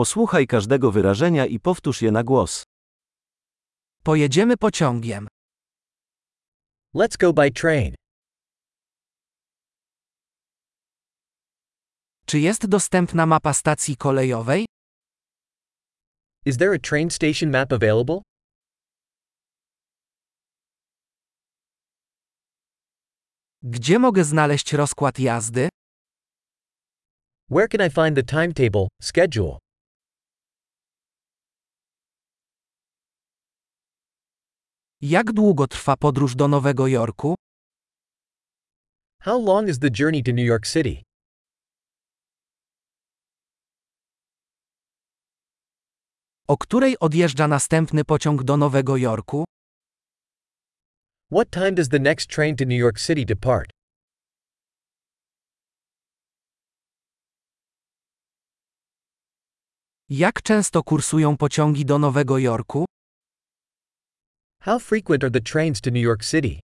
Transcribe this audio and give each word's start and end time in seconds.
Posłuchaj 0.00 0.46
każdego 0.46 0.92
wyrażenia 0.92 1.46
i 1.46 1.60
powtórz 1.60 2.02
je 2.02 2.10
na 2.12 2.24
głos. 2.24 2.64
Pojedziemy 4.04 4.56
pociągiem. 4.56 5.28
Let's 6.94 7.16
go 7.18 7.32
by 7.32 7.50
train. 7.50 7.94
Czy 12.26 12.38
jest 12.38 12.66
dostępna 12.66 13.26
mapa 13.26 13.52
stacji 13.52 13.96
kolejowej? 13.96 14.66
Is 16.44 16.56
there 16.56 16.74
a 16.74 16.78
train 16.78 17.10
station 17.10 17.50
map 17.50 17.72
available? 17.72 18.22
Gdzie 23.62 23.98
mogę 23.98 24.24
znaleźć 24.24 24.72
rozkład 24.72 25.18
jazdy? 25.18 25.68
Where 27.50 27.68
can 27.68 27.86
I 27.86 27.90
find 27.90 28.16
the 28.16 28.22
timetable, 28.22 28.88
schedule? 29.02 29.58
Jak 35.02 35.32
długo 35.32 35.66
trwa 35.66 35.96
podróż 35.96 36.34
do 36.34 36.48
Nowego 36.48 36.86
Jorku? 36.86 37.34
How 39.22 39.44
long 39.44 39.68
is 39.68 39.78
the 39.78 39.88
journey 39.98 40.22
to 40.22 40.32
New 40.32 40.46
York 40.46 40.66
City? 40.66 41.02
O 46.48 46.56
której 46.58 46.98
odjeżdża 46.98 47.48
następny 47.48 48.04
pociąg 48.04 48.42
do 48.42 48.56
Nowego 48.56 48.96
Jorku? 48.96 49.44
What 51.32 51.50
time 51.50 51.72
does 51.72 51.88
the 51.88 51.98
next 51.98 52.30
train 52.30 52.56
to 52.56 52.64
New 52.64 52.78
York 52.78 53.00
City 53.00 53.24
depart? 53.24 53.70
Jak 60.08 60.42
często 60.42 60.82
kursują 60.82 61.36
pociągi 61.36 61.84
do 61.84 61.98
Nowego 61.98 62.38
Jorku? 62.38 62.84
How 64.62 64.78
frequent 64.78 65.24
are 65.24 65.30
the 65.30 65.40
trains 65.40 65.80
to 65.80 65.90
New 65.90 66.00
York 66.00 66.22
City? 66.22 66.60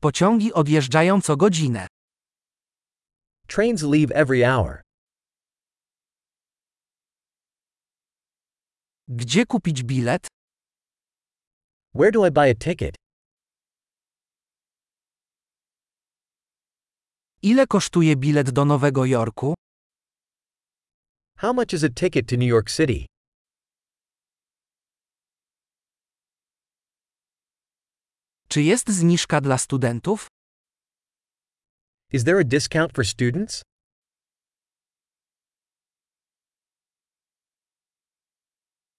Pociągi 0.00 0.52
odjeżdżają 0.52 1.20
co 1.20 1.36
godzinę. 1.36 1.86
Trains 3.48 3.82
leave 3.82 4.12
every 4.12 4.44
hour. 4.44 4.82
Gdzie 9.08 9.46
kupić 9.46 9.82
bilet? 9.82 10.26
Where 11.94 12.12
do 12.12 12.26
I 12.26 12.30
buy 12.30 12.50
a 12.50 12.54
ticket? 12.54 12.94
Ile 17.42 17.66
kosztuje 17.66 18.16
bilet 18.16 18.50
do 18.50 18.64
Nowego 18.64 19.04
Jorku? 19.04 19.54
How 21.38 21.52
much 21.52 21.74
is 21.74 21.84
a 21.84 21.90
ticket 21.90 22.26
to 22.28 22.36
New 22.36 22.46
York 22.46 22.70
City? 22.70 23.06
Czy 28.48 28.62
jest 28.62 28.88
zniżka 28.88 29.40
dla 29.40 29.58
studentów? 29.58 30.26
Is 32.12 32.24
there 32.24 32.38
a 32.40 32.44
discount 32.44 32.92
for 32.92 33.04
students? 33.06 33.62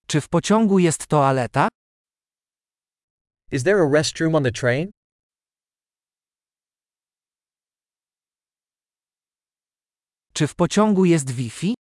Czy 0.08 0.22
w 0.22 0.30
pociągu 0.30 0.80
jest 0.80 1.08
toaleta? 1.08 1.68
Is 3.52 3.64
there 3.64 3.82
a 3.82 3.90
restroom 3.90 4.36
on 4.36 4.44
the 4.44 4.52
train? 4.52 4.92
Czy 10.34 10.48
w 10.48 10.56
pociągu 10.56 11.06
jest 11.06 11.32
Wi-Fi? 11.32 11.77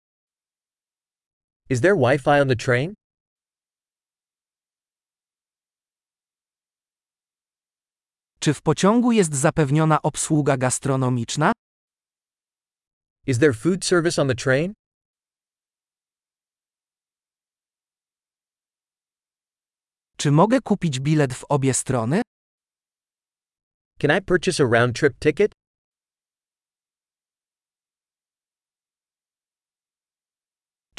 Is 1.67 1.81
there 1.81 1.95
Wi-Fi 1.95 2.39
on 2.39 2.47
the 2.47 2.55
train? 2.55 2.93
Czy 8.39 8.53
w 8.53 8.61
pociągu 8.61 9.11
jest 9.11 9.33
zapewniona 9.33 10.01
obsługa 10.01 10.57
gastronomiczna? 10.57 11.51
Is 13.27 13.39
there 13.39 13.53
food 13.53 13.85
service 13.85 14.21
on 14.21 14.27
the 14.27 14.35
train? 14.35 14.73
Czy 20.17 20.31
mogę 20.31 20.61
kupić 20.61 20.99
bilet 20.99 21.33
w 21.33 21.45
obie 21.49 21.73
strony? 21.73 22.21
Can 23.99 24.17
I 24.17 24.21
purchase 24.21 24.63
a 24.63 24.67
round 24.67 24.95
trip 24.99 25.13
ticket? 25.19 25.51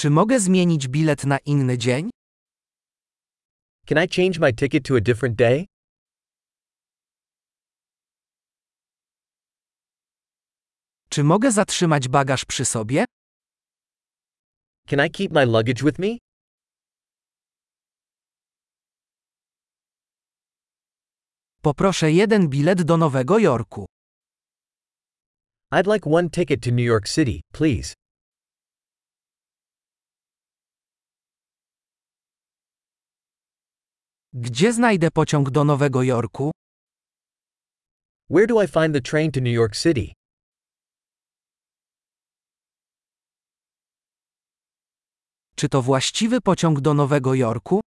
Czy 0.06 0.10
mogę 0.10 0.40
zmienić 0.40 0.88
bilet 0.88 1.24
na 1.24 1.38
inny 1.38 1.78
dzień? 1.78 2.10
Can 3.86 4.04
I 4.04 4.08
change 4.08 4.40
my 4.40 4.52
ticket 4.52 4.84
to 4.84 4.96
a 4.96 5.00
different 5.00 5.36
day? 5.36 5.66
Czy 11.08 11.24
mogę 11.24 11.52
zatrzymać 11.52 12.08
bagaż 12.08 12.44
przy 12.44 12.64
sobie? 12.64 13.04
Can 14.88 15.06
I 15.06 15.10
keep 15.10 15.32
my 15.32 15.46
luggage 15.46 15.84
with 15.84 15.98
me? 15.98 16.18
Poproszę 21.62 22.12
jeden 22.12 22.48
bilet 22.48 22.82
do 22.82 22.96
Nowego 22.96 23.38
Jorku. 23.38 23.86
I'd 25.72 25.86
like 25.86 26.10
one 26.10 26.30
ticket 26.30 26.62
to 26.62 26.70
New 26.70 26.86
York 26.86 27.08
City, 27.08 27.40
please. 27.52 28.05
Gdzie 34.38 34.72
znajdę 34.72 35.10
pociąg 35.10 35.50
do 35.50 35.64
Nowego 35.64 36.02
Jorku? 36.02 36.50
Where 38.30 38.46
do 38.46 38.62
I 38.62 38.66
find 38.66 38.94
the 38.94 39.00
train 39.00 39.32
to 39.32 39.40
New 39.40 39.54
York 39.54 39.76
City? 39.76 40.12
Czy 45.56 45.68
to 45.68 45.82
właściwy 45.82 46.40
pociąg 46.40 46.80
do 46.80 46.94
Nowego 46.94 47.34
Jorku? 47.34 47.80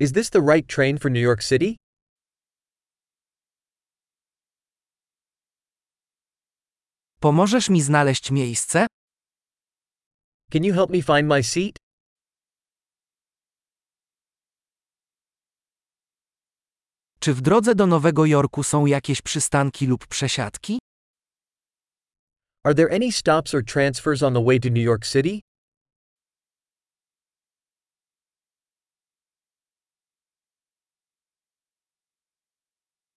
Is 0.00 0.12
this 0.12 0.30
the 0.30 0.40
right 0.40 0.74
train 0.74 0.98
for 0.98 1.10
New 1.10 1.22
York 1.22 1.42
City? 1.44 1.76
Pomożesz 7.20 7.70
mi 7.70 7.82
znaleźć 7.82 8.30
miejsce? 8.30 8.86
Can 10.52 10.64
you 10.64 10.74
help 10.74 10.90
me 10.90 11.02
find 11.02 11.28
my 11.28 11.42
seat? 11.42 11.85
Czy 17.26 17.34
w 17.34 17.40
drodze 17.40 17.74
do 17.74 17.86
Nowego 17.86 18.26
Jorku 18.26 18.62
są 18.62 18.86
jakieś 18.86 19.22
przystanki 19.22 19.86
lub 19.86 20.06
przesiadki? 20.06 20.78
Are 22.64 22.74
there 22.74 22.94
any 22.94 23.12
stops 23.12 23.54
or 23.54 23.64
transfers 23.64 24.22
on 24.22 24.34
the 24.34 24.44
way 24.44 24.60
to 24.60 24.68
New 24.68 24.84
York 24.84 25.06
City? 25.06 25.40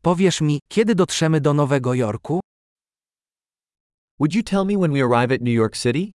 Powiesz 0.03 0.41
mi, 0.41 0.61
kiedy 0.69 0.95
dotrzemy 0.95 1.41
do 1.41 1.55
Nowego 1.55 1.95
Jorku? 1.95 2.41
Would 4.19 4.35
you 4.35 4.43
tell 4.43 4.65
me 4.65 4.79
when 4.79 4.93
we 4.93 5.03
arrive 5.03 5.35
at 5.35 5.41
New 5.41 5.55
York 5.55 5.77
City? 5.77 6.11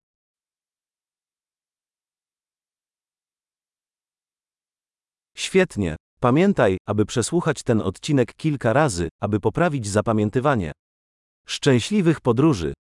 Świetnie. 5.35 5.97
Pamiętaj, 6.23 6.79
aby 6.87 7.07
przesłuchać 7.07 7.63
ten 7.63 7.81
odcinek 7.81 8.35
kilka 8.35 8.73
razy, 8.73 9.09
aby 9.21 9.41
poprawić 9.41 9.89
zapamiętywanie. 9.89 10.73
Szczęśliwych 11.47 12.21
podróży! 12.21 12.73